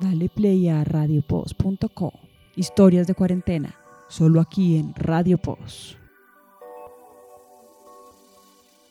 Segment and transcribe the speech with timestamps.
[0.00, 2.12] Dale play a radiopost.co.
[2.56, 3.74] Historias de cuarentena,
[4.08, 5.96] solo aquí en Radio Post.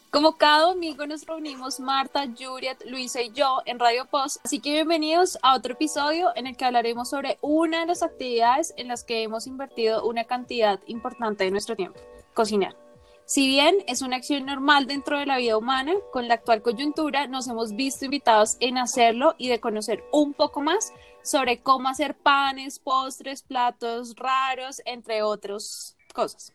[0.09, 4.71] Como cada domingo nos reunimos Marta, Juliet, Luisa y yo en Radio Post, así que
[4.71, 9.03] bienvenidos a otro episodio en el que hablaremos sobre una de las actividades en las
[9.03, 11.99] que hemos invertido una cantidad importante de nuestro tiempo,
[12.33, 12.82] cocinar.
[13.25, 17.25] Si bien es una acción normal dentro de la vida humana, con la actual coyuntura
[17.27, 22.15] nos hemos visto invitados en hacerlo y de conocer un poco más sobre cómo hacer
[22.15, 26.51] panes, postres, platos raros, entre otras cosas.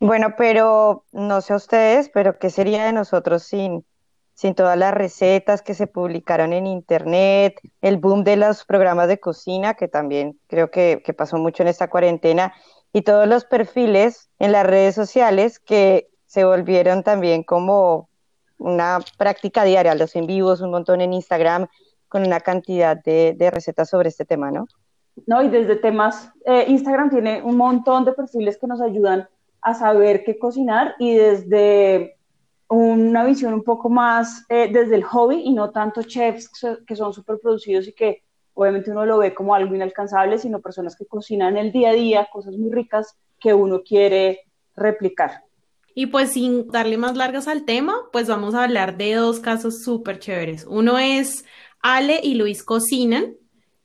[0.00, 3.84] Bueno, pero no sé ustedes, pero ¿qué sería de nosotros sin,
[4.34, 9.20] sin todas las recetas que se publicaron en internet, el boom de los programas de
[9.20, 12.52] cocina, que también creo que, que pasó mucho en esta cuarentena,
[12.94, 18.08] y todos los perfiles en las redes sociales que se volvieron también como
[18.56, 21.66] una práctica diaria, los en vivos, un montón en Instagram,
[22.08, 24.66] con una cantidad de, recetas sobre este tema, ¿no?
[25.26, 29.28] No, y desde temas, eh, Instagram tiene un montón de perfiles que nos ayudan
[29.60, 32.16] a saber qué cocinar y desde
[32.68, 36.48] una visión un poco más eh, desde el hobby y no tanto chefs
[36.86, 38.22] que son súper producidos y que
[38.54, 42.28] obviamente uno lo ve como algo inalcanzable, sino personas que cocinan el día a día
[42.32, 44.40] cosas muy ricas que uno quiere
[44.76, 45.42] replicar.
[45.94, 49.82] Y pues sin darle más largas al tema, pues vamos a hablar de dos casos
[49.82, 50.66] súper chéveres.
[50.68, 51.44] Uno es
[51.80, 53.36] Ale y Luis Cocinan,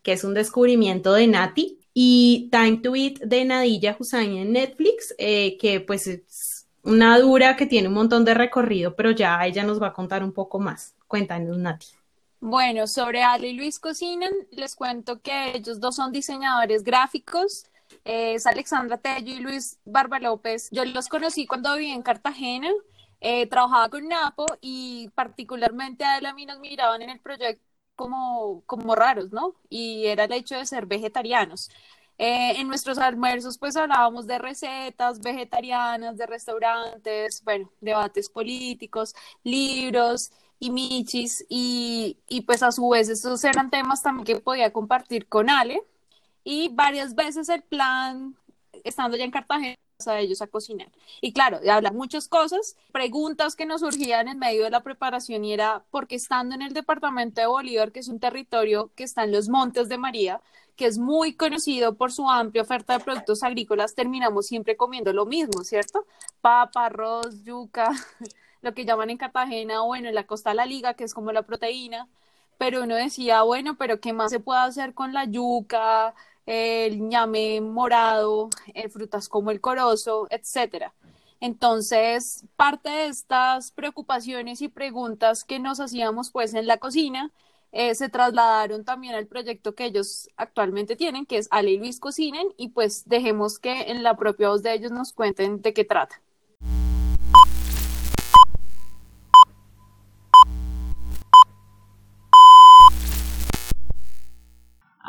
[0.02, 5.14] que es un descubrimiento de Nati, y Time to Eat de Nadilla Hussain en Netflix,
[5.18, 9.64] eh, que pues es una dura que tiene un montón de recorrido, pero ya ella
[9.64, 10.96] nos va a contar un poco más.
[11.08, 11.99] Cuéntanos, Nati.
[12.42, 17.66] Bueno, sobre Ale y Luis Cocinan, les cuento que ellos dos son diseñadores gráficos.
[18.06, 20.70] es Alexandra Tello y Luis Barba López.
[20.72, 22.70] Yo los conocí cuando viví en Cartagena.
[23.22, 27.62] Eh, trabajaba con Napo y particularmente a él a mí nos miraban en el proyecto
[27.96, 29.56] como, como raros, ¿no?
[29.70, 31.70] Y era el hecho de ser vegetarianos.
[32.18, 39.14] Eh, en nuestros almuerzos pues hablábamos de recetas vegetarianas, de restaurantes, bueno, debates políticos,
[39.44, 44.72] libros y Michis, y, y pues a su vez estos eran temas también que podía
[44.74, 45.82] compartir con Ale,
[46.44, 48.36] y varias veces el plan,
[48.84, 49.76] estando ya en Cartagena,
[50.08, 50.90] a ellos a cocinar.
[51.22, 55.44] Y claro, de hablar muchas cosas, preguntas que nos surgían en medio de la preparación
[55.44, 59.24] y era porque estando en el departamento de Bolívar, que es un territorio que está
[59.24, 60.42] en los Montes de María,
[60.76, 65.26] que es muy conocido por su amplia oferta de productos agrícolas, terminamos siempre comiendo lo
[65.26, 66.06] mismo, ¿cierto?
[66.40, 67.92] Papa, arroz, yuca,
[68.62, 71.32] lo que llaman en Cartagena, bueno, en la costa de la liga, que es como
[71.32, 72.08] la proteína,
[72.58, 76.14] pero uno decía, bueno, pero ¿qué más se puede hacer con la yuca,
[76.46, 80.94] el ñame morado, eh, frutas como el corozo, etcétera?
[81.42, 87.32] Entonces, parte de estas preocupaciones y preguntas que nos hacíamos pues en la cocina,
[87.72, 92.00] eh, se trasladaron también al proyecto que ellos actualmente tienen, que es Ale y Luis
[92.00, 95.86] Cocinen, y pues dejemos que en la propia voz de ellos nos cuenten de qué
[95.86, 96.22] trata.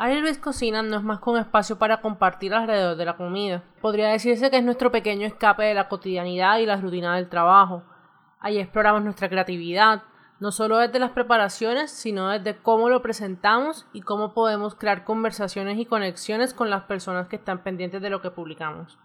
[0.09, 3.63] Luis Cocina no es más que un espacio para compartir alrededor de la comida.
[3.81, 7.83] Podría decirse que es nuestro pequeño escape de la cotidianidad y la rutina del trabajo.
[8.39, 10.01] Ahí exploramos nuestra creatividad,
[10.39, 15.77] no solo desde las preparaciones, sino desde cómo lo presentamos y cómo podemos crear conversaciones
[15.77, 18.97] y conexiones con las personas que están pendientes de lo que publicamos.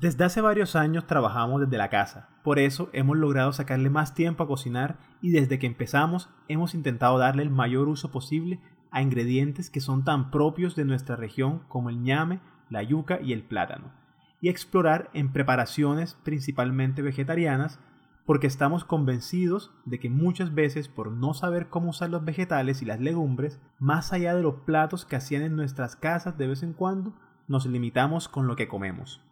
[0.00, 4.44] Desde hace varios años trabajamos desde la casa, por eso hemos logrado sacarle más tiempo
[4.44, 9.70] a cocinar y desde que empezamos hemos intentado darle el mayor uso posible a ingredientes
[9.70, 12.40] que son tan propios de nuestra región como el ñame,
[12.70, 13.92] la yuca y el plátano,
[14.40, 17.80] y explorar en preparaciones principalmente vegetarianas
[18.28, 22.84] porque estamos convencidos de que muchas veces por no saber cómo usar los vegetales y
[22.84, 26.74] las legumbres, más allá de los platos que hacían en nuestras casas de vez en
[26.74, 27.14] cuando,
[27.46, 29.22] nos limitamos con lo que comemos.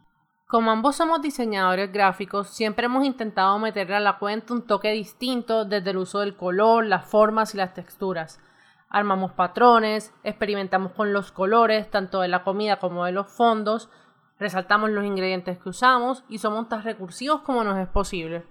[0.49, 5.67] Como ambos somos diseñadores gráficos, siempre hemos intentado meterle a la cuenta un toque distinto
[5.67, 8.41] desde el uso del color, las formas y las texturas.
[8.89, 13.91] Armamos patrones, experimentamos con los colores, tanto de la comida como de los fondos,
[14.39, 18.45] resaltamos los ingredientes que usamos y somos tan recursivos como nos es posible.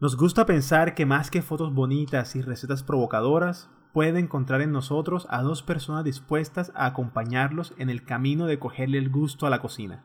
[0.00, 5.26] Nos gusta pensar que más que fotos bonitas y recetas provocadoras, puede encontrar en nosotros
[5.30, 9.60] a dos personas dispuestas a acompañarlos en el camino de cogerle el gusto a la
[9.60, 10.04] cocina.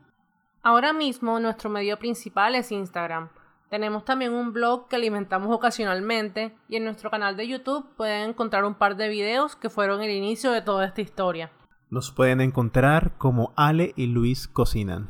[0.62, 3.30] Ahora mismo nuestro medio principal es Instagram.
[3.70, 8.64] Tenemos también un blog que alimentamos ocasionalmente y en nuestro canal de YouTube pueden encontrar
[8.64, 11.52] un par de videos que fueron el inicio de toda esta historia.
[11.90, 15.10] Nos pueden encontrar como Ale y Luis Cocinan.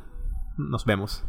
[0.57, 1.23] Nos vemos.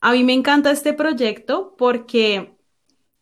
[0.00, 2.55] A mí me encanta este proyecto porque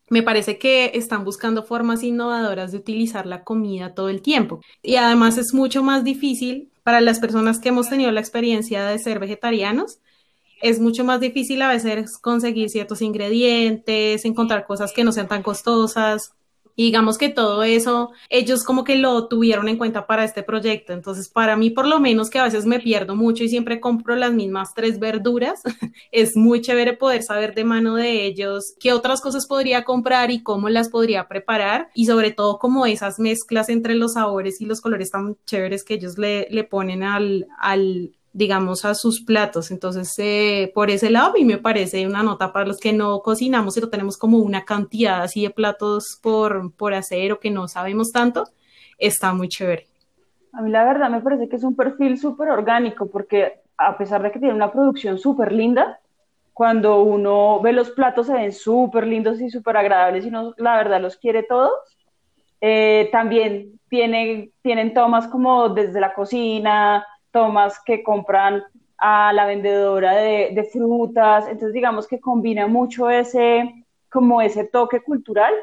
[0.09, 4.61] me parece que están buscando formas innovadoras de utilizar la comida todo el tiempo.
[4.83, 8.99] Y además es mucho más difícil para las personas que hemos tenido la experiencia de
[8.99, 9.99] ser vegetarianos.
[10.61, 15.43] Es mucho más difícil a veces conseguir ciertos ingredientes, encontrar cosas que no sean tan
[15.43, 16.33] costosas.
[16.75, 20.93] Y digamos que todo eso, ellos como que lo tuvieron en cuenta para este proyecto.
[20.93, 24.15] Entonces, para mí, por lo menos que a veces me pierdo mucho y siempre compro
[24.15, 25.61] las mismas tres verduras,
[26.11, 30.43] es muy chévere poder saber de mano de ellos qué otras cosas podría comprar y
[30.43, 31.89] cómo las podría preparar.
[31.93, 35.95] Y sobre todo, como esas mezclas entre los sabores y los colores tan chéveres que
[35.95, 39.71] ellos le, le ponen al, al, digamos, a sus platos.
[39.71, 43.21] Entonces, eh, por ese lado, a mí me parece una nota para los que no
[43.21, 47.49] cocinamos y no tenemos como una cantidad así de platos por, por hacer o que
[47.49, 48.43] no sabemos tanto,
[48.97, 49.87] está muy chévere.
[50.51, 54.21] A mí la verdad me parece que es un perfil súper orgánico porque a pesar
[54.21, 56.01] de que tiene una producción súper linda,
[56.51, 60.75] cuando uno ve los platos se ven súper lindos y súper agradables y uno la
[60.75, 61.71] verdad los quiere todos.
[62.59, 67.05] Eh, también tiene, tienen tomas como desde la cocina,
[67.35, 68.63] tomas que compran
[68.97, 75.53] a la vendedora de, frutas, entonces digamos que combina mucho ese, como ese toque cultural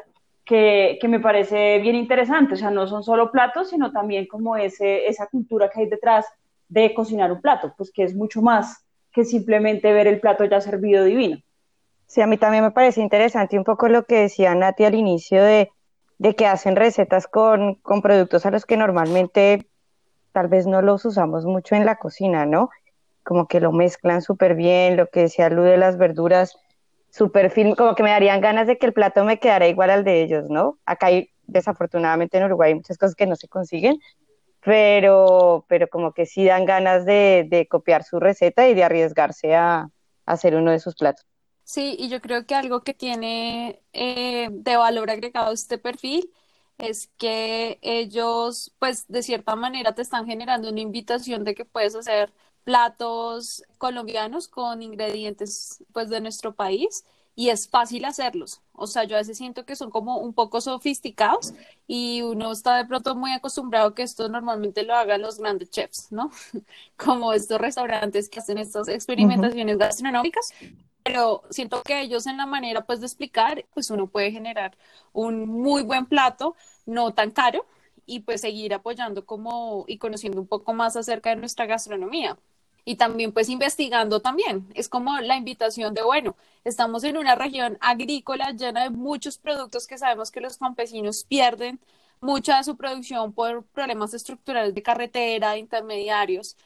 [0.45, 4.55] que, que, me parece bien interesante, o sea, no son solo platos, sino también como
[4.55, 6.27] ese, esa cultura que hay detrás
[6.69, 10.61] de cocinar un plato, pues que es mucho más que simplemente ver el plato ya
[10.61, 11.39] servido divino.
[12.05, 15.41] Sí, a mí también me parece interesante un poco lo que decía Nati al inicio
[15.41, 15.71] de,
[16.19, 19.65] de que hacen recetas con, con productos a los que normalmente
[20.33, 22.69] tal vez no los usamos mucho en la cocina, ¿no?
[23.23, 26.57] Como que lo mezclan súper bien, lo que decía Lu de las verduras,
[27.09, 30.03] súper film, como que me darían ganas de que el plato me quedara igual al
[30.03, 30.79] de ellos, ¿no?
[30.85, 33.99] Acá hay, desafortunadamente en Uruguay, muchas cosas que no se consiguen,
[34.63, 39.89] pero, pero como que sí dan ganas de, copiar su receta y de arriesgarse a,
[40.25, 41.25] hacer uno de sus platos.
[41.65, 46.29] Sí, y yo creo que algo que tiene eh, de valor agregado este perfil
[46.83, 51.95] es que ellos, pues, de cierta manera te están generando una invitación de que puedes
[51.95, 52.33] hacer
[52.63, 57.03] platos colombianos con ingredientes, pues, de nuestro país
[57.35, 58.61] y es fácil hacerlos.
[58.73, 61.53] O sea, yo a veces siento que son como un poco sofisticados
[61.87, 66.11] y uno está de pronto muy acostumbrado que esto normalmente lo hagan los grandes chefs,
[66.11, 66.31] ¿no?
[66.97, 70.53] Como estos restaurantes que hacen estas experimentaciones gastronómicas,
[71.03, 74.77] pero siento que ellos en la manera pues de explicar, pues uno puede generar
[75.11, 77.65] un muy buen plato, no tan caro,
[78.05, 82.37] y pues seguir apoyando como y conociendo un poco más acerca de nuestra gastronomía.
[82.85, 84.67] Y también pues investigando también.
[84.75, 86.35] Es como la invitación de, bueno,
[86.65, 91.79] estamos en una región agrícola llena de muchos productos que sabemos que los campesinos pierden
[92.19, 96.57] mucha de su producción por problemas estructurales de carretera, de intermediarios.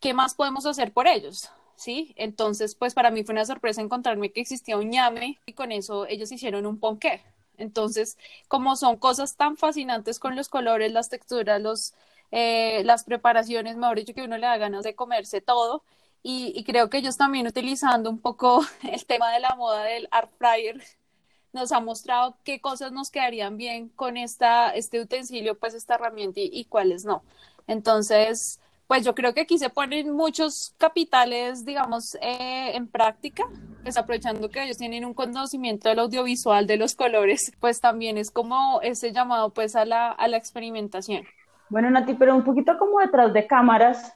[0.00, 1.50] ¿Qué más podemos hacer por ellos?
[1.76, 2.14] ¿sí?
[2.16, 6.06] Entonces, pues para mí fue una sorpresa encontrarme que existía un ñame y con eso
[6.06, 7.22] ellos hicieron un ponqué.
[7.58, 8.18] Entonces,
[8.48, 11.94] como son cosas tan fascinantes con los colores, las texturas, los,
[12.30, 15.84] eh, las preparaciones, mejor dicho, que uno le da ganas de comerse todo.
[16.22, 20.30] Y, creo que ellos también utilizando un poco el tema de la moda del art
[20.38, 20.82] fryer
[21.52, 26.40] nos ha mostrado qué cosas nos quedarían bien con esta, este utensilio, pues esta herramienta
[26.42, 27.22] y cuáles no.
[27.66, 33.44] Entonces, pues yo creo que aquí se ponen muchos capitales, digamos, eh, en práctica,
[33.82, 38.30] pues aprovechando que ellos tienen un conocimiento del audiovisual, de los colores, pues también es
[38.30, 41.24] como ese llamado pues a la, a la experimentación.
[41.68, 44.14] Bueno, Nati, pero un poquito como detrás de cámaras,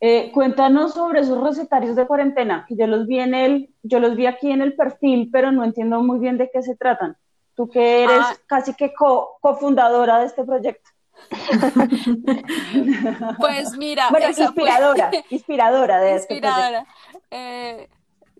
[0.00, 4.14] eh, cuéntanos sobre esos recetarios de cuarentena, que yo los vi en el, yo los
[4.16, 7.16] vi aquí en el perfil, pero no entiendo muy bien de qué se tratan.
[7.54, 8.36] Tú que eres ah.
[8.46, 10.90] casi que cofundadora de este proyecto.
[13.38, 16.86] pues mira, inspiradora, inspiradora de inspiradora,
[17.30, 17.88] eh,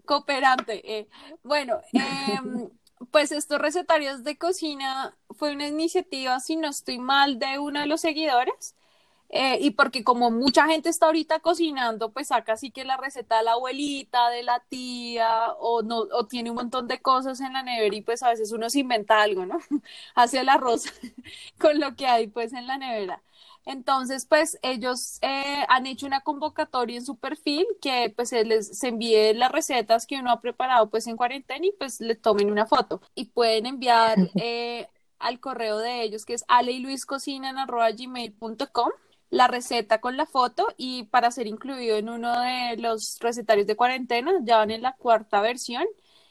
[0.04, 0.98] cooperante.
[0.98, 1.08] Eh.
[1.42, 2.68] Bueno, em,
[3.10, 7.86] pues estos recetarios de cocina fue una iniciativa, si no estoy mal, de uno de
[7.86, 8.74] los seguidores
[9.36, 13.38] eh, y porque como mucha gente está ahorita cocinando, pues saca así que la receta
[13.38, 17.52] de la abuelita, de la tía, o no, o tiene un montón de cosas en
[17.52, 19.58] la nevera y pues a veces uno se inventa algo, ¿no?
[20.14, 20.84] Hace el arroz
[21.58, 23.24] con lo que hay pues en la nevera.
[23.64, 28.78] Entonces, pues ellos eh, han hecho una convocatoria en su perfil que pues se les
[28.78, 32.52] se envíe las recetas que uno ha preparado pues en cuarentena y pues le tomen
[32.52, 34.88] una foto y pueden enviar eh,
[35.18, 38.92] al correo de ellos que es aleiluiscocinan.gmail.com
[39.34, 43.76] la receta con la foto y para ser incluido en uno de los recetarios de
[43.76, 45.84] cuarentena, ya van en la cuarta versión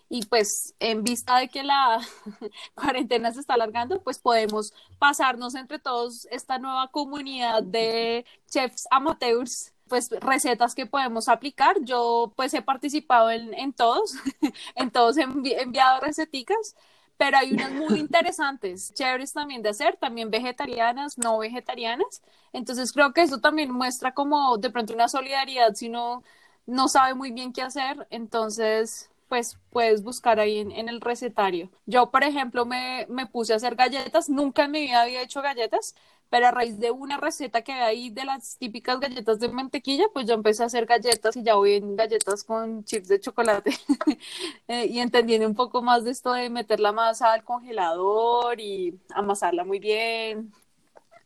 [0.09, 1.99] y pues en vista de que la
[2.75, 9.73] cuarentena se está alargando, pues podemos pasarnos entre todos esta nueva comunidad de chefs amateurs
[9.89, 11.75] pues recetas que podemos aplicar.
[11.81, 14.13] Yo pues he participado en, todos,
[14.75, 16.75] en todos he enviado receticas,
[17.17, 22.21] pero hay unas muy interesantes, chéveres también de hacer, también vegetarianas, no vegetarianas.
[22.53, 26.23] Entonces creo que eso también muestra como de pronto una solidaridad si uno
[26.65, 31.71] no sabe muy bien qué hacer, entonces pues puedes buscar ahí en, el recetario.
[31.87, 35.95] Yo, por ejemplo, me, puse a hacer galletas, nunca en mi vida había hecho galletas,
[36.29, 40.05] pero a raíz de una receta que hay ahí de las típicas galletas de mantequilla,
[40.13, 43.71] pues yo empecé a hacer galletas y ya voy en galletas con chips de chocolate
[44.67, 48.99] eh, y entendiendo un poco más de esto de meter la masa al congelador y
[49.15, 50.53] amasarla muy bien,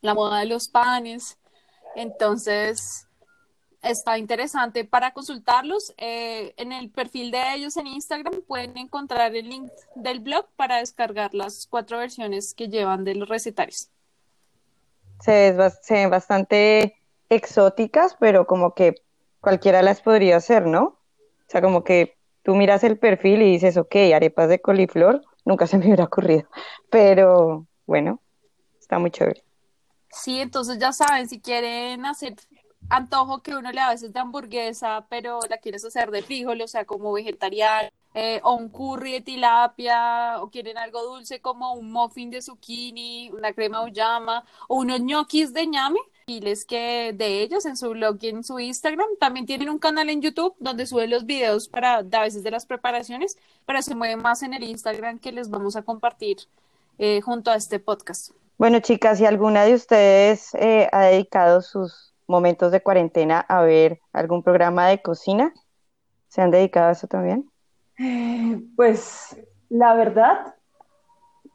[0.00, 1.36] la moda de los panes.
[1.94, 3.06] Entonces,
[3.82, 5.94] está interesante para consultarlos.
[5.96, 10.78] Eh, en el perfil de ellos en Instagram pueden encontrar el link del blog para
[10.78, 13.90] descargar las cuatro versiones que llevan de los recetarios.
[15.20, 15.52] Se,
[15.90, 16.96] ven bastante
[17.28, 18.94] exóticas, pero como que
[19.40, 20.82] cualquiera las podría hacer, ¿no?
[20.82, 25.66] O sea, como que tú miras el perfil y dices, ok, arepas de coliflor, nunca
[25.66, 26.48] se me hubiera ocurrido,
[26.90, 28.20] pero bueno,
[28.78, 29.42] está muy chévere.
[30.10, 32.34] Sí, entonces ya saben, si quieren hacer
[32.88, 36.68] antojo que uno le a veces de hamburguesa, pero la quieres hacer de frijol, o
[36.68, 41.92] sea, como vegetariano, eh, o un curry de tilapia, o quieren algo dulce como un
[41.92, 47.42] muffin de zucchini, una crema uyama, o unos ñoquis de ñame, y les que de
[47.42, 49.08] ellos en su blog y en su Instagram.
[49.18, 52.66] También tienen un canal en YouTube donde suben los videos para a veces de las
[52.66, 56.38] preparaciones, pero se mueven más en el Instagram que les vamos a compartir
[56.98, 58.32] eh, junto a este podcast.
[58.58, 64.00] Bueno, chicas, si alguna de ustedes eh, ha dedicado sus momentos de cuarentena a ver
[64.12, 65.52] algún programa de cocina?
[66.28, 67.50] ¿Se han dedicado a eso también?
[67.98, 69.36] Eh, pues
[69.70, 70.54] la verdad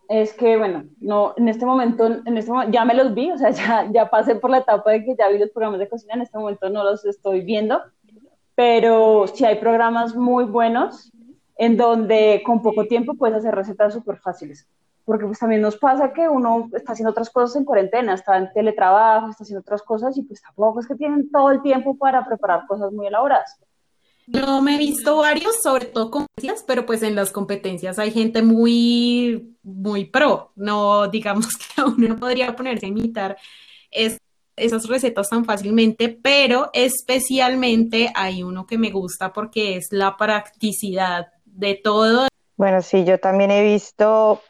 [0.09, 3.51] es que, bueno, no, en este momento, en este ya me los vi, o sea,
[3.51, 6.21] ya, ya pasé por la etapa de que ya vi los programas de cocina, en
[6.21, 7.81] este momento no los estoy viendo,
[8.55, 11.11] pero sí hay programas muy buenos
[11.55, 14.67] en donde con poco tiempo puedes hacer recetas súper fáciles
[15.05, 18.51] porque pues también nos pasa que uno está haciendo otras cosas en cuarentena, está en
[18.53, 22.25] teletrabajo, está haciendo otras cosas y pues tampoco es que tienen todo el tiempo para
[22.25, 23.59] preparar cosas muy elaboradas.
[24.25, 28.41] Yo me he visto varios, sobre todo competencias, pero pues en las competencias hay gente
[28.41, 33.37] muy, muy pro, no digamos que uno no podría ponerse a imitar
[34.55, 41.27] esas recetas tan fácilmente, pero especialmente hay uno que me gusta porque es la practicidad
[41.45, 42.27] de todo.
[42.55, 44.41] Bueno, sí, yo también he visto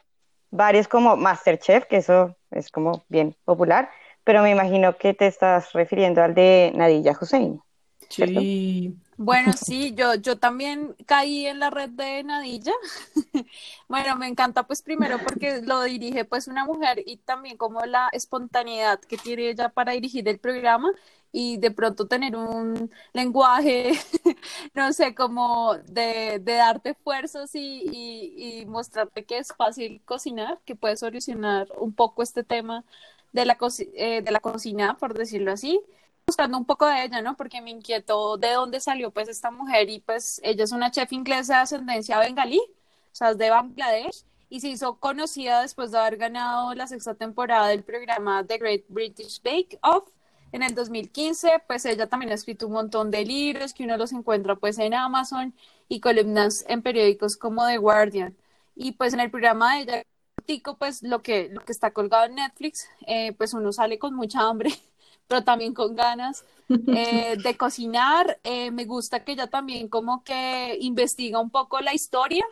[0.54, 3.90] varios como Masterchef, que eso es como bien popular,
[4.22, 7.60] pero me imagino que te estás refiriendo al de Nadilla Hussein.
[8.08, 8.96] Sí.
[9.16, 12.72] Bueno, sí, yo, yo también caí en la red de Nadilla.
[13.88, 18.08] bueno, me encanta pues primero porque lo dirige pues una mujer y también como la
[18.12, 20.92] espontaneidad que tiene ella para dirigir el programa
[21.36, 23.92] y de pronto tener un lenguaje,
[24.74, 31.66] no sé, como de, darte fuerzas y, mostrarte que es fácil cocinar, que puedes solucionar
[31.78, 32.84] un poco este tema
[33.32, 33.58] de la,
[33.94, 35.80] eh, de la cocina, por decirlo así
[36.26, 37.36] buscando un poco de ella, ¿no?
[37.36, 41.12] Porque me inquietó de dónde salió pues esta mujer y pues ella es una chef
[41.12, 45.98] inglesa de ascendencia bengalí, o sea, es de Bangladesh y se hizo conocida después de
[45.98, 50.08] haber ganado la sexta temporada del programa The Great British Bake Off
[50.54, 54.12] en el 2015, pues ella también ha escrito un montón de libros que uno los
[54.12, 55.52] encuentra pues en Amazon
[55.88, 58.36] y columnas en periódicos como The Guardian.
[58.76, 60.06] Y pues en el programa de
[60.46, 64.14] ella, pues lo que, lo que está colgado en Netflix, eh, pues uno sale con
[64.14, 64.70] mucha hambre,
[65.26, 68.38] pero también con ganas eh, de cocinar.
[68.44, 72.46] Eh, me gusta que ella también como que investiga un poco la historia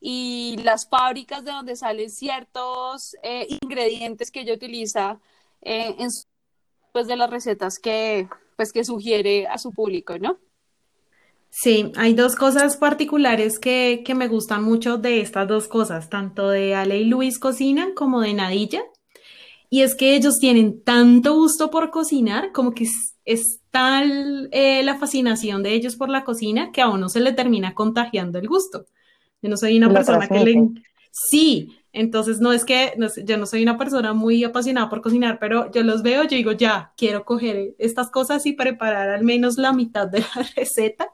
[0.00, 3.16] y las fábricas de donde salen ciertos
[3.62, 5.20] ingredientes que ella utiliza
[5.62, 6.33] en su
[6.94, 10.38] pues de las recetas que pues que sugiere a su público, ¿no?
[11.50, 16.50] Sí, hay dos cosas particulares que, que me gustan mucho de estas dos cosas, tanto
[16.50, 18.84] de Ale y Luis cocinan como de Nadilla.
[19.70, 22.86] Y es que ellos tienen tanto gusto por cocinar, como que
[23.24, 27.32] es, tal eh, la fascinación de ellos por la cocina que a uno se le
[27.32, 28.86] termina contagiando el gusto.
[29.42, 30.68] Yo no soy una persona que le...
[31.10, 32.92] Sí, entonces, no es que
[33.24, 36.50] yo no soy una persona muy apasionada por cocinar, pero yo los veo, yo digo,
[36.50, 41.08] ya, quiero coger estas cosas y preparar al menos la mitad de la receta.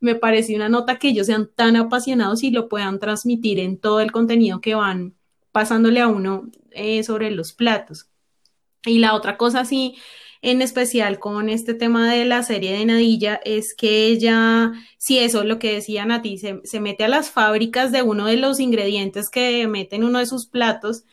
[0.00, 4.00] Me parece una nota que ellos sean tan apasionados y lo puedan transmitir en todo
[4.00, 5.14] el contenido que van
[5.52, 8.08] pasándole a uno eh, sobre los platos.
[8.86, 9.96] Y la otra cosa, sí,
[10.42, 15.44] en especial con este tema de la serie de Nadilla es que ella, si eso,
[15.44, 19.30] lo que decía Nati, se, se mete a las fábricas de uno de los ingredientes
[19.30, 21.04] que mete en uno de sus platos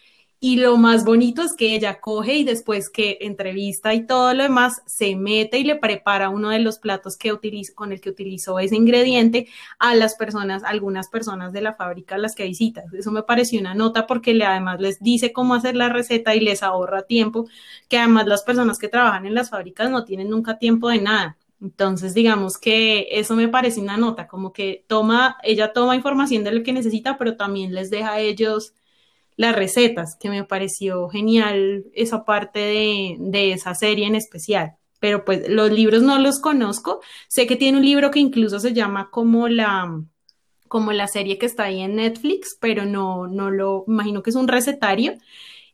[0.41, 4.43] Y lo más bonito es que ella coge y después que entrevista y todo lo
[4.43, 8.09] demás, se mete y le prepara uno de los platos que utiliza, con el que
[8.09, 9.47] utilizó ese ingrediente
[9.79, 12.85] a las personas, algunas personas de la fábrica a las que visita.
[12.97, 16.39] Eso me pareció una nota porque le, además les dice cómo hacer la receta y
[16.39, 17.45] les ahorra tiempo,
[17.89, 21.37] que además las personas que trabajan en las fábricas no tienen nunca tiempo de nada.
[21.61, 26.53] Entonces, digamos que eso me parece una nota, como que toma, ella toma información de
[26.53, 28.73] lo que necesita, pero también les deja a ellos
[29.39, 34.75] las recetas, que me pareció genial esa parte de, esa serie en especial.
[34.99, 36.99] Pero pues los libros no los conozco.
[37.29, 40.03] Sé que tiene un libro que incluso se llama como la,
[40.67, 44.35] como la serie que está ahí en Netflix, pero no, no lo imagino que es
[44.35, 45.13] un recetario.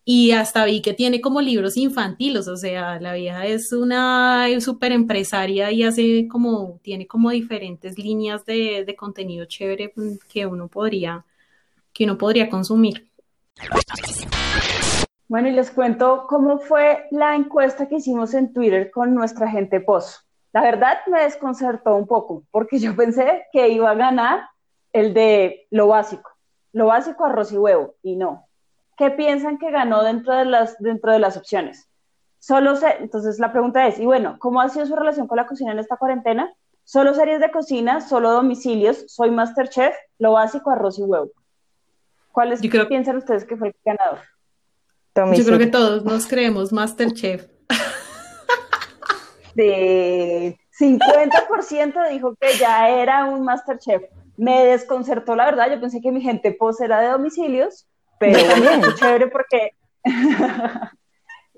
[0.03, 4.91] Y hasta vi que tiene como libros infantiles, o sea, la vieja es una súper
[4.91, 9.91] empresaria y hace como, tiene como diferentes líneas de, de contenido chévere
[10.29, 11.25] que uno podría,
[11.93, 13.07] que uno podría consumir.
[15.27, 19.81] Bueno, y les cuento cómo fue la encuesta que hicimos en Twitter con nuestra gente
[19.81, 20.25] POS.
[20.53, 24.47] La verdad me desconcertó un poco, porque yo pensé que iba a ganar
[24.93, 26.31] el de lo básico,
[26.71, 28.45] lo básico arroz y huevo, y no.
[28.97, 31.89] ¿Qué piensan que ganó dentro de las, dentro de las opciones?
[32.39, 35.47] Solo sé, entonces la pregunta es, y bueno, ¿cómo ha sido su relación con la
[35.47, 36.53] cocina en esta cuarentena?
[36.83, 41.31] Solo series de cocina, solo domicilios, soy Masterchef, lo básico arroz y huevo.
[42.35, 44.19] ¿Cuáles piensan ustedes que fue el ganador?
[45.37, 47.47] Yo creo que todos nos creemos Masterchef.
[49.55, 54.03] De 50% dijo que ya era un Masterchef.
[54.35, 55.71] Me desconcertó, la verdad.
[55.71, 57.87] Yo pensé que mi gente pos era de domicilios,
[58.19, 59.69] pero también qué chévere porque.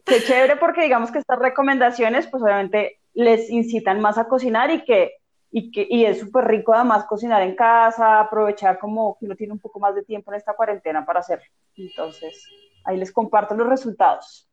[0.05, 4.85] qué chévere porque, digamos que estas recomendaciones, pues obviamente les incitan más a cocinar y
[4.85, 5.13] que
[5.51, 9.53] y, que, y es súper rico además cocinar en casa, aprovechar como que uno tiene
[9.53, 11.45] un poco más de tiempo en esta cuarentena para hacerlo.
[11.75, 12.45] Entonces,
[12.85, 14.47] ahí les comparto los resultados.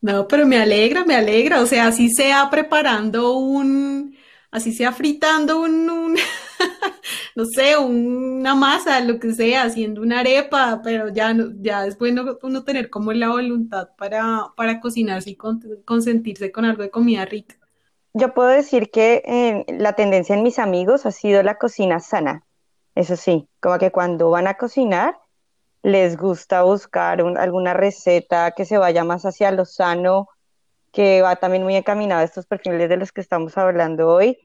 [0.00, 4.16] No, pero me alegra, me alegra, o sea, así sea preparando un,
[4.50, 6.16] así sea fritando un, un
[7.36, 12.36] no sé, una masa, lo que sea, haciendo una arepa, pero ya, ya después no,
[12.42, 15.38] uno tener como la voluntad para, para cocinarse y
[15.84, 17.61] consentirse con algo de comida rica
[18.14, 22.44] yo puedo decir que eh, la tendencia en mis amigos ha sido la cocina sana.
[22.94, 25.18] Eso sí, como que cuando van a cocinar
[25.82, 30.28] les gusta buscar alguna receta que se vaya más hacia lo sano,
[30.92, 34.38] que va también muy encaminado a estos perfiles de los que estamos hablando hoy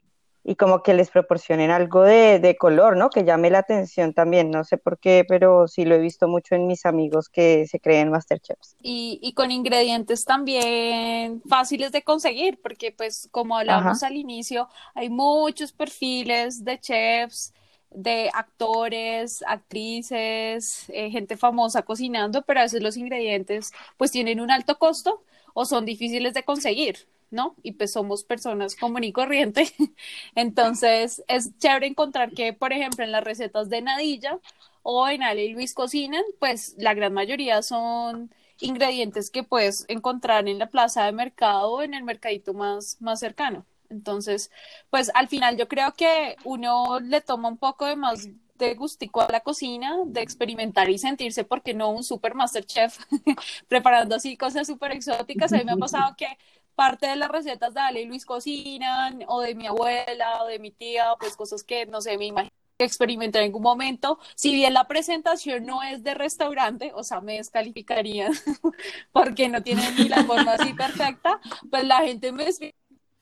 [0.47, 3.09] y como que les proporcionen algo de, color, ¿no?
[3.09, 6.55] Que llame la atención también, no sé por qué, pero sí lo he visto mucho
[6.55, 8.77] en mis amigos que se creen Masterchefs.
[8.81, 15.09] Y, y con ingredientes también fáciles de conseguir, porque pues como hablábamos al inicio, hay
[15.09, 17.53] muchos perfiles de chefs,
[17.89, 24.49] de actores, actrices, eh, gente famosa cocinando, pero a veces los ingredientes pues tienen un
[24.49, 27.05] alto costo o son difíciles de conseguir.
[27.31, 27.55] ¿No?
[27.63, 29.67] Y pues somos personas común y corriente.
[30.35, 34.39] Entonces es chévere encontrar que, por ejemplo, en las recetas de Nadilla
[34.83, 40.47] o en Ale y Luis Cocinan, pues la gran mayoría son ingredientes que puedes encontrar
[40.47, 43.65] en la plaza de mercado o en el mercadito más, más cercano.
[43.89, 44.51] Entonces,
[44.89, 49.21] pues al final yo creo que uno le toma un poco de más de gustico
[49.21, 52.97] a la cocina, de experimentar y sentirse, porque no un super master chef
[53.67, 55.53] preparando así cosas súper exóticas.
[55.53, 56.27] A mí me ha pasado que
[56.77, 60.59] parte de las recetas de Ale y Luis cocinan, o de mi abuela, o de
[60.59, 64.19] mi tía, pues cosas que, no sé, me imagino que experimenté en algún momento.
[64.35, 68.31] Si bien la presentación no es de restaurante, o sea, me descalificarían
[69.11, 72.45] porque no tienen ni la forma así perfecta, pues la gente me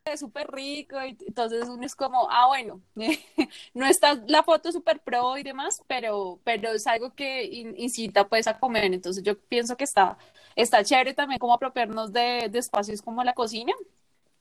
[0.06, 2.82] es súper rico, y entonces uno es como, ah, bueno,
[3.74, 8.48] no está la foto súper pro y demás, pero, pero es algo que incita pues
[8.48, 10.18] a comer, entonces yo pienso que está,
[10.56, 13.74] está chévere también como apropiarnos de, de espacios como la cocina,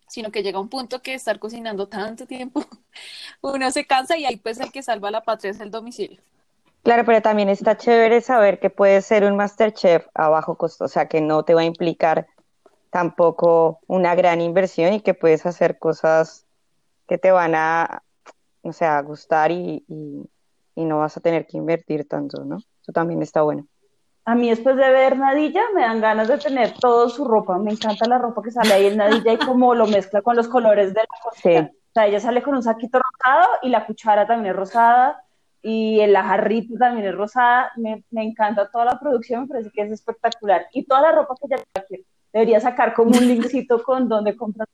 [0.06, 2.64] sino que llega un punto que estar cocinando tanto tiempo,
[3.40, 6.20] uno se cansa y ahí pues el que salva la patria es el domicilio.
[6.82, 10.88] Claro, pero también está chévere saber que puede ser un Masterchef a bajo costo, o
[10.88, 12.26] sea, que no te va a implicar
[12.94, 16.46] tampoco una gran inversión y que puedes hacer cosas
[17.08, 18.04] que te van a,
[18.62, 22.58] o sea, gustar y, y, no vas a tener que invertir tanto, ¿no?
[22.58, 23.66] Eso también está bueno.
[24.24, 27.58] A mí después de ver Nadilla me dan ganas de tener toda su ropa.
[27.58, 30.46] Me encanta la ropa que sale ahí en Nadilla y cómo lo mezcla con los
[30.46, 31.70] colores de la cocina.
[31.72, 35.20] O sea, ella sale con un saquito rosado y la cuchara también es rosada
[35.62, 37.72] y el jarrita también es rosada.
[37.74, 40.68] Me, me, encanta toda la producción, me parece que es espectacular.
[40.72, 44.68] Y toda la ropa que ella quiere debería sacar como un linkcito con donde compras.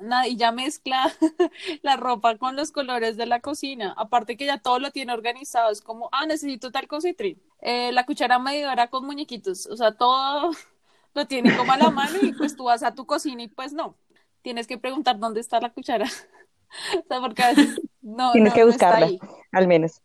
[0.00, 1.12] Nadie ya mezcla
[1.82, 3.94] la ropa con los colores de la cocina.
[3.96, 5.70] Aparte que ya todo lo tiene organizado.
[5.70, 7.16] Es como, ah, necesito tal cosa y
[7.60, 9.66] eh, la cuchara medidora con muñequitos.
[9.66, 10.52] O sea, todo
[11.14, 13.72] lo tiene como a la mano y pues tú vas a tu cocina y pues
[13.72, 13.96] no.
[14.42, 16.06] Tienes que preguntar dónde está la cuchara.
[16.98, 18.30] o sea, porque a veces no.
[18.32, 19.08] Tienes que buscarla,
[19.50, 20.00] al menos.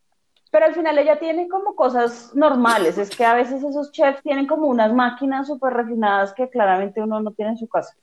[0.52, 4.48] Pero al final ella tiene como cosas normales, es que a veces esos chefs tienen
[4.48, 7.96] como unas máquinas súper refinadas que claramente uno no tiene en su casa.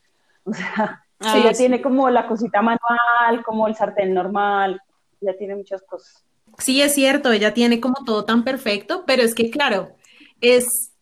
[0.45, 4.81] O sea, ah, ella tiene como la cosita manual, como el sartén normal,
[5.21, 6.25] ella tiene muchas cosas.
[6.59, 9.97] Sí, es cierto, ella tiene como todo tan perfecto, pero es que claro,
[10.41, 10.93] es,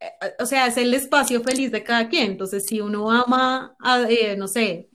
[0.00, 2.32] eh, o sea, es el espacio feliz de cada quien.
[2.32, 3.74] Entonces, si uno ama,
[4.08, 4.88] eh, no sé,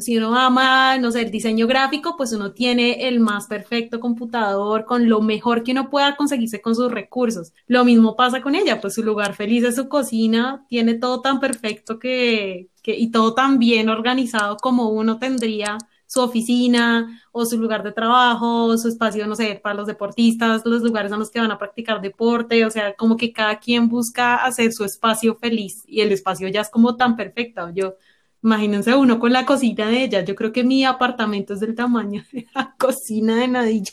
[0.00, 4.84] si uno ama, no sé, el diseño gráfico, pues uno tiene el más perfecto computador
[4.84, 7.52] con lo mejor que uno pueda conseguirse con sus recursos.
[7.66, 11.40] Lo mismo pasa con ella, pues su lugar feliz es su cocina, tiene todo tan
[11.40, 17.58] perfecto que, que y todo tan bien organizado como uno tendría su oficina o su
[17.58, 21.40] lugar de trabajo, su espacio, no sé, para los deportistas, los lugares en los que
[21.40, 25.82] van a practicar deporte, o sea, como que cada quien busca hacer su espacio feliz
[25.86, 27.70] y el espacio ya es como tan perfecto.
[27.74, 27.96] Yo
[28.46, 30.20] Imagínense uno con la cocina de ella.
[30.20, 33.92] Yo creo que mi apartamento es del tamaño de la cocina de Nadilla.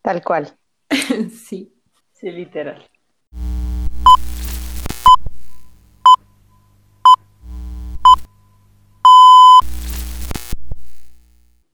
[0.00, 0.56] Tal cual.
[0.88, 1.74] sí.
[2.12, 2.88] Sí, literal.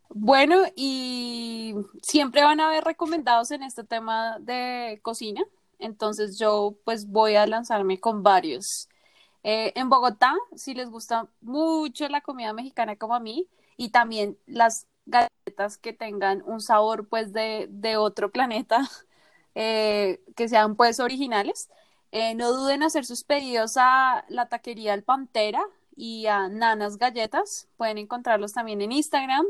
[0.09, 5.43] Bueno, y siempre van a haber recomendados en este tema de cocina,
[5.79, 8.89] entonces yo pues voy a lanzarme con varios.
[9.43, 14.39] Eh, en Bogotá, si les gusta mucho la comida mexicana como a mí, y también
[14.47, 18.89] las galletas que tengan un sabor pues de, otro planeta,
[19.55, 21.71] eh, que sean pues originales,
[22.13, 25.63] eh, no duden en hacer sus pedidos a la taquería El Pantera
[25.97, 27.69] y a Nanas Galletas.
[27.77, 29.45] Pueden encontrarlos también en Instagram.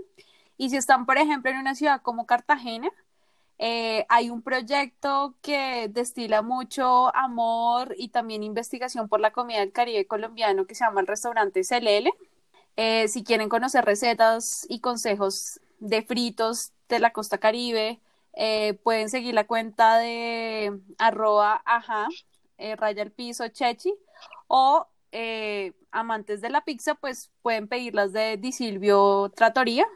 [0.56, 2.90] Y si están, por ejemplo, en una ciudad como Cartagena,
[3.58, 9.72] eh, hay un proyecto que destila mucho amor y también investigación por la comida del
[9.72, 12.12] Caribe colombiano que se llama el restaurante Celele.
[12.76, 18.00] Eh, si quieren conocer recetas y consejos de fritos de la costa caribe,
[18.34, 22.06] eh, pueden seguir la cuenta de arroba ajá,
[22.76, 23.92] raya el piso chechi
[24.46, 24.86] o
[25.90, 29.86] amantes de la pizza, pues pueden pedirlas de Di Silvio Trattoria,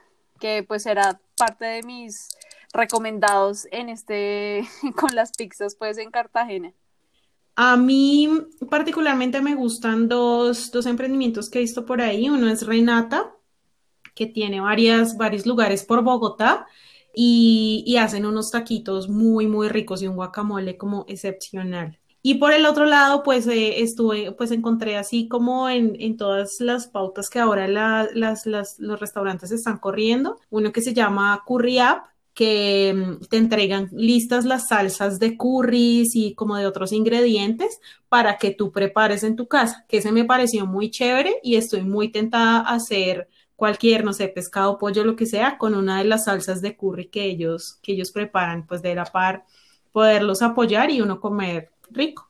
[0.40, 2.28] que pues será parte de mis
[2.72, 6.72] recomendados en este, con las pizzas, pues en Cartagena?
[7.54, 8.30] A mí
[8.70, 12.30] particularmente me gustan dos, dos emprendimientos que he visto por ahí.
[12.30, 13.34] Uno es Renata,
[14.14, 16.66] que tiene varias, varios lugares por Bogotá
[17.14, 21.98] y, hacen unos taquitos muy, muy ricos y un guacamole como excepcional.
[22.22, 26.60] Y por el otro lado, pues eh, estuve, pues encontré así como en, en todas
[26.60, 31.80] las pautas que ahora las, las, los restaurantes están corriendo, uno que se llama Curry
[31.80, 37.80] App, que mm, te entregan listas las salsas de curries y como de otros ingredientes
[38.08, 41.82] para que tú prepares en tu casa, que ese me pareció muy chévere y estoy
[41.82, 46.04] muy tentada a hacer cualquier, no sé, pescado, pollo, lo que sea, con una de
[46.04, 49.44] las salsas de curry que ellos, que ellos preparan, pues de la par,
[49.92, 52.28] poderlos apoyar y uno comer rico.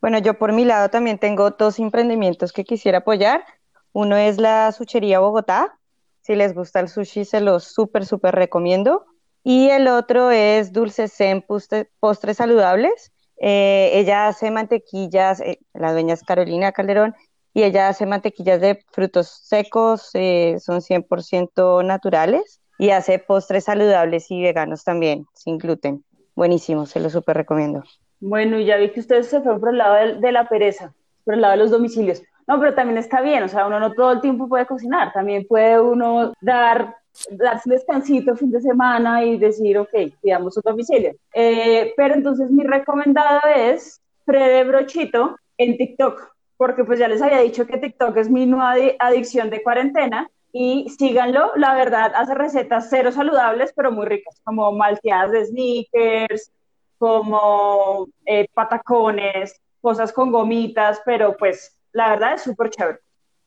[0.00, 3.44] Bueno, yo por mi lado también tengo dos emprendimientos que quisiera apoyar.
[3.92, 5.78] Uno es la Suchería Bogotá.
[6.22, 9.04] Si les gusta el sushi, se los súper, súper recomiendo.
[9.44, 13.12] Y el otro es Dulces Zen Postres Saludables.
[13.38, 17.14] Eh, ella hace mantequillas, eh, la dueña es Carolina Calderón,
[17.52, 24.30] y ella hace mantequillas de frutos secos, eh, son 100% naturales, y hace postres saludables
[24.30, 26.04] y veganos también, sin gluten.
[26.36, 27.82] Buenísimo, se lo súper recomiendo.
[28.20, 30.94] Bueno, y ya vi que ustedes se fueron por el lado de, de la pereza,
[31.24, 32.22] por el lado de los domicilios.
[32.46, 35.46] No, pero también está bien, o sea, uno no todo el tiempo puede cocinar, también
[35.48, 36.96] puede uno dar
[37.30, 41.14] darse un descansito fin de semana y decir, ok, pidamos un domicilio.
[41.34, 47.40] Eh, pero entonces mi recomendado es Frede Brochito en TikTok, porque pues ya les había
[47.40, 52.88] dicho que TikTok es mi nueva adicción de cuarentena y síganlo, la verdad hace recetas
[52.90, 56.52] cero saludables pero muy ricas, como malteadas de sneakers,
[56.98, 62.98] como eh, patacones, cosas con gomitas, pero pues la verdad es súper chévere.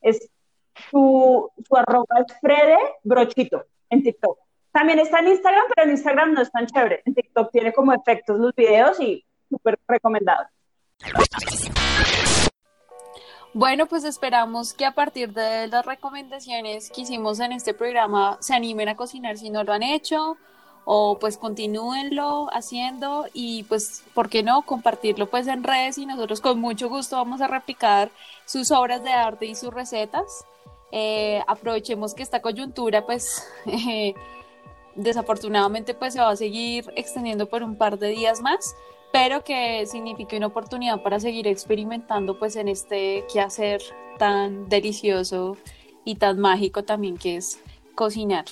[0.01, 0.29] Es
[0.89, 4.37] su, su arroba es Frede Brochito en TikTok.
[4.71, 7.01] También está en Instagram, pero en Instagram no es tan chévere.
[7.05, 10.45] En TikTok tiene como efectos los videos y súper recomendado.
[13.53, 18.53] Bueno, pues esperamos que a partir de las recomendaciones que hicimos en este programa se
[18.53, 20.35] animen a cocinar si no lo han hecho
[20.83, 24.63] o pues continúenlo haciendo y pues, ¿por qué no?
[24.63, 28.11] Compartirlo pues en redes y nosotros con mucho gusto vamos a replicar
[28.45, 30.45] sus obras de arte y sus recetas.
[30.97, 34.13] Eh, aprovechemos que esta coyuntura, pues, eh,
[34.95, 38.77] desafortunadamente, pues se va a seguir extendiendo por un par de días más,
[39.11, 43.81] pero que signifique una oportunidad para seguir experimentando, pues, en este quehacer
[44.17, 45.57] tan delicioso
[46.05, 47.59] y tan mágico también que es
[47.93, 48.45] cocinar.